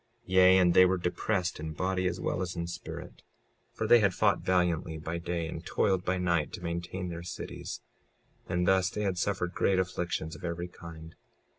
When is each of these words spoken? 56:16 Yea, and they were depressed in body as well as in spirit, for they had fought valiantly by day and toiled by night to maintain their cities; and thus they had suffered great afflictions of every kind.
56:16 0.23 0.29
Yea, 0.33 0.57
and 0.57 0.73
they 0.73 0.83
were 0.83 0.97
depressed 0.97 1.59
in 1.59 1.73
body 1.73 2.07
as 2.07 2.19
well 2.19 2.41
as 2.41 2.55
in 2.55 2.65
spirit, 2.65 3.21
for 3.71 3.85
they 3.85 3.99
had 3.99 4.15
fought 4.15 4.39
valiantly 4.39 4.97
by 4.97 5.19
day 5.19 5.47
and 5.47 5.63
toiled 5.63 6.03
by 6.03 6.17
night 6.17 6.51
to 6.51 6.59
maintain 6.63 7.09
their 7.09 7.21
cities; 7.21 7.81
and 8.49 8.67
thus 8.67 8.89
they 8.89 9.03
had 9.03 9.19
suffered 9.19 9.53
great 9.53 9.77
afflictions 9.77 10.35
of 10.35 10.43
every 10.43 10.67
kind. 10.67 11.13